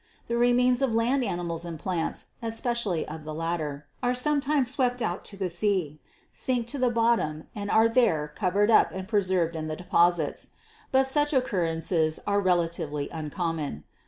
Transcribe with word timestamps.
The 0.27 0.35
remains 0.35 0.81
of 0.81 0.95
land 0.95 1.23
animals 1.23 1.63
and 1.63 1.77
plants, 1.79 2.29
especially 2.41 3.07
of 3.07 3.23
the 3.23 3.35
latter, 3.35 3.85
are 4.01 4.15
sometimes 4.15 4.71
swept 4.71 4.99
out 4.99 5.23
to 5.25 5.47
sea, 5.47 5.99
sink 6.31 6.65
to 6.69 6.79
the 6.79 6.89
bottom 6.89 7.43
and 7.53 7.69
are 7.69 7.87
there 7.87 8.33
covered 8.35 8.71
up 8.71 8.91
and 8.91 9.07
pre 9.07 9.21
served 9.21 9.55
in 9.55 9.67
the 9.67 9.75
deposits; 9.75 10.53
but 10.91 11.05
such 11.05 11.33
occurrences 11.33 12.19
are 12.25 12.41
relatively 12.41 13.09
uncommon. 13.11 13.83